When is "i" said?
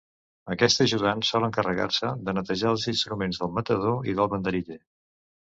4.15-4.19